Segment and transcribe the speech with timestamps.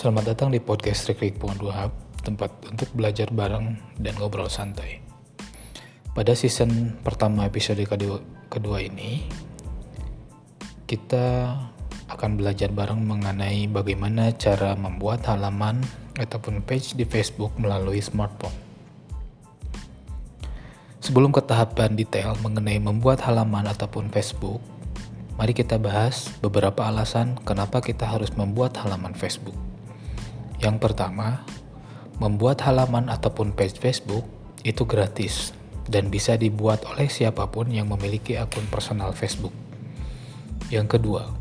[0.00, 1.92] Selamat datang di podcast Rikrik Pondok Hub,
[2.24, 4.96] tempat untuk belajar bareng dan ngobrol santai.
[6.16, 8.16] Pada season pertama episode kedua,
[8.48, 9.28] kedua ini,
[10.88, 11.52] kita
[12.08, 15.84] akan belajar bareng mengenai bagaimana cara membuat halaman
[16.16, 18.56] ataupun page di Facebook melalui smartphone.
[21.04, 24.64] Sebelum ke tahapan detail mengenai membuat halaman ataupun Facebook,
[25.36, 29.69] mari kita bahas beberapa alasan kenapa kita harus membuat halaman Facebook.
[30.60, 31.40] Yang pertama,
[32.20, 34.28] membuat halaman ataupun page Facebook
[34.60, 35.56] itu gratis
[35.88, 39.56] dan bisa dibuat oleh siapa pun yang memiliki akun personal Facebook.
[40.68, 41.32] Yang kedua,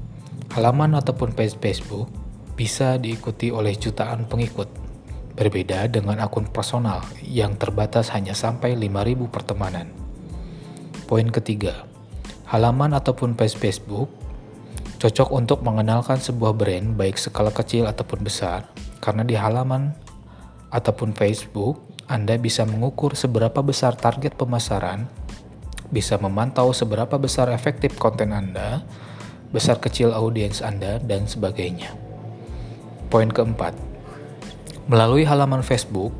[0.55, 2.07] halaman ataupun page Facebook
[2.55, 4.71] bisa diikuti oleh jutaan pengikut.
[5.35, 9.87] Berbeda dengan akun personal yang terbatas hanya sampai 5000 pertemanan.
[11.11, 11.83] Poin ketiga,
[12.47, 14.07] halaman ataupun page Facebook
[14.99, 18.67] cocok untuk mengenalkan sebuah brand baik skala kecil ataupun besar
[19.09, 19.97] karena di halaman
[20.69, 25.09] ataupun Facebook, Anda bisa mengukur seberapa besar target pemasaran,
[25.89, 28.85] bisa memantau seberapa besar efektif konten Anda,
[29.49, 31.89] besar kecil audiens Anda, dan sebagainya.
[33.09, 33.73] Poin keempat,
[34.85, 36.13] melalui halaman Facebook,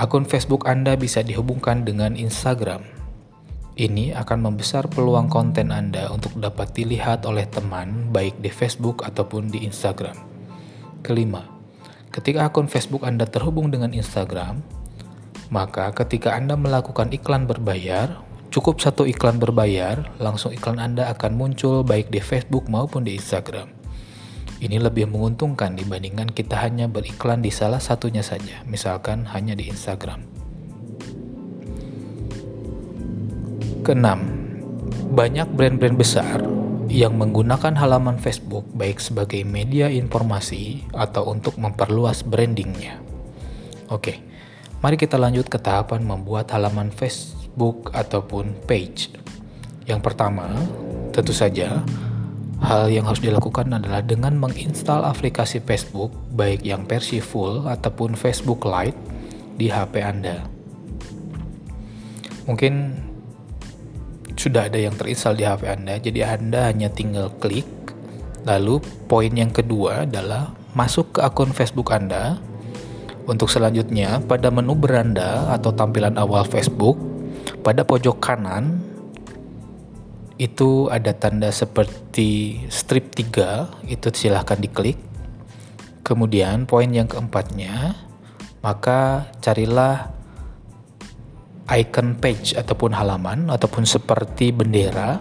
[0.00, 2.88] akun Facebook Anda bisa dihubungkan dengan Instagram.
[3.76, 9.52] Ini akan membesar peluang konten Anda untuk dapat dilihat oleh teman, baik di Facebook ataupun
[9.52, 10.16] di Instagram.
[11.04, 11.55] Kelima,
[12.16, 14.64] Ketika akun Facebook Anda terhubung dengan Instagram,
[15.52, 21.84] maka ketika Anda melakukan iklan berbayar, cukup satu iklan berbayar, langsung iklan Anda akan muncul
[21.84, 23.68] baik di Facebook maupun di Instagram.
[24.64, 30.24] Ini lebih menguntungkan dibandingkan kita hanya beriklan di salah satunya saja, misalkan hanya di Instagram.
[33.84, 34.24] Keenam,
[35.12, 36.55] banyak brand-brand besar
[36.96, 42.96] yang menggunakan halaman Facebook baik sebagai media informasi atau untuk memperluas brandingnya.
[43.92, 44.24] Oke,
[44.80, 49.12] mari kita lanjut ke tahapan membuat halaman Facebook ataupun page.
[49.84, 50.48] Yang pertama,
[51.12, 51.84] tentu saja,
[52.64, 58.64] hal yang harus dilakukan adalah dengan menginstal aplikasi Facebook baik yang versi full ataupun Facebook
[58.64, 58.96] Lite
[59.60, 60.48] di HP Anda.
[62.48, 63.04] Mungkin
[64.36, 67.66] sudah ada yang terinstall di HP Anda, jadi Anda hanya tinggal klik.
[68.46, 68.78] Lalu
[69.10, 72.38] poin yang kedua adalah masuk ke akun Facebook Anda.
[73.26, 76.94] Untuk selanjutnya, pada menu beranda atau tampilan awal Facebook,
[77.66, 78.78] pada pojok kanan
[80.38, 85.00] itu ada tanda seperti strip 3, itu silahkan diklik.
[86.06, 87.98] Kemudian poin yang keempatnya,
[88.62, 90.15] maka carilah
[91.66, 95.18] icon page ataupun halaman ataupun seperti bendera.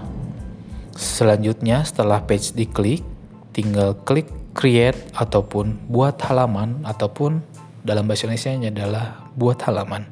[0.95, 3.03] Selanjutnya setelah page diklik,
[3.51, 7.44] tinggal klik create ataupun buat halaman ataupun
[7.84, 9.05] dalam bahasa Indonesia adalah
[9.35, 10.07] buat halaman.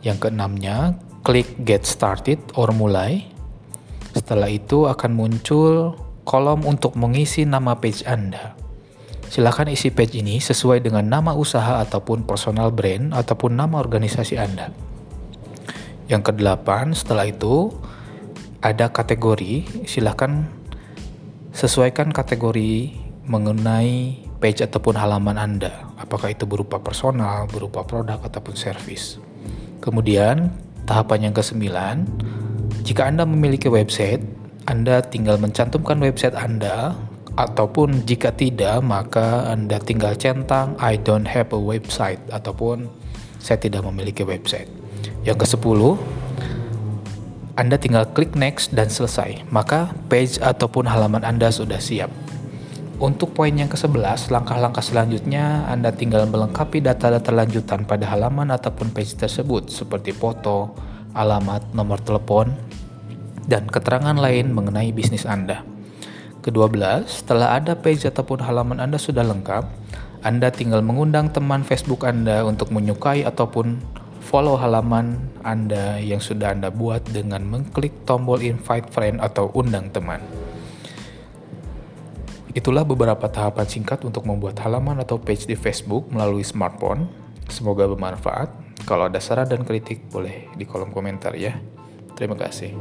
[0.00, 3.28] Yang keenamnya, klik get started or mulai.
[4.16, 5.94] Setelah itu akan muncul
[6.24, 8.56] kolom untuk mengisi nama page Anda.
[9.30, 14.89] Silakan isi page ini sesuai dengan nama usaha ataupun personal brand ataupun nama organisasi Anda.
[16.10, 17.70] Yang kedelapan, setelah itu
[18.58, 20.50] ada kategori, silahkan
[21.54, 22.98] sesuaikan kategori
[23.30, 25.86] mengenai page ataupun halaman Anda.
[26.02, 29.22] Apakah itu berupa personal, berupa produk, ataupun service.
[29.78, 30.50] Kemudian,
[30.82, 32.02] tahapan yang kesembilan,
[32.82, 34.26] jika Anda memiliki website,
[34.66, 36.98] Anda tinggal mencantumkan website Anda,
[37.38, 42.90] ataupun jika tidak, maka Anda tinggal centang I don't have a website, ataupun
[43.38, 44.66] saya tidak memiliki website.
[45.20, 45.80] Yang ke-10,
[47.60, 49.44] Anda tinggal klik next dan selesai.
[49.52, 52.08] Maka page ataupun halaman Anda sudah siap.
[53.00, 59.16] Untuk poin yang ke-11, langkah-langkah selanjutnya Anda tinggal melengkapi data-data lanjutan pada halaman ataupun page
[59.16, 60.72] tersebut seperti foto,
[61.12, 62.52] alamat, nomor telepon,
[63.44, 65.64] dan keterangan lain mengenai bisnis Anda.
[66.40, 69.64] Kedua belas, setelah ada page ataupun halaman Anda sudah lengkap,
[70.24, 76.68] Anda tinggal mengundang teman Facebook Anda untuk menyukai ataupun follow halaman Anda yang sudah Anda
[76.70, 80.22] buat dengan mengklik tombol invite friend atau undang teman.
[82.50, 87.06] Itulah beberapa tahapan singkat untuk membuat halaman atau page di Facebook melalui smartphone.
[87.46, 88.50] Semoga bermanfaat.
[88.86, 91.54] Kalau ada saran dan kritik boleh di kolom komentar ya.
[92.18, 92.74] Terima kasih.